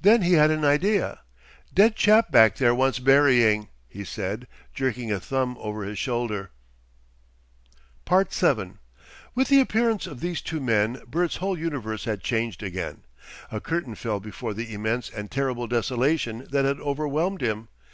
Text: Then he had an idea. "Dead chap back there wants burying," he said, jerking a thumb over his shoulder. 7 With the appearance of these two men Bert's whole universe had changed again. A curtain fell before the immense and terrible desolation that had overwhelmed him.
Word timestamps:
Then 0.00 0.22
he 0.22 0.32
had 0.32 0.50
an 0.50 0.64
idea. 0.64 1.20
"Dead 1.72 1.94
chap 1.94 2.32
back 2.32 2.56
there 2.56 2.74
wants 2.74 2.98
burying," 2.98 3.68
he 3.86 4.02
said, 4.02 4.48
jerking 4.74 5.12
a 5.12 5.20
thumb 5.20 5.56
over 5.60 5.84
his 5.84 6.00
shoulder. 6.00 6.50
7 8.30 8.78
With 9.36 9.46
the 9.46 9.60
appearance 9.60 10.08
of 10.08 10.18
these 10.18 10.40
two 10.40 10.58
men 10.58 11.00
Bert's 11.06 11.36
whole 11.36 11.56
universe 11.56 12.06
had 12.06 12.24
changed 12.24 12.60
again. 12.64 13.04
A 13.52 13.60
curtain 13.60 13.94
fell 13.94 14.18
before 14.18 14.52
the 14.52 14.74
immense 14.74 15.08
and 15.10 15.30
terrible 15.30 15.68
desolation 15.68 16.44
that 16.50 16.64
had 16.64 16.80
overwhelmed 16.80 17.40
him. 17.40 17.68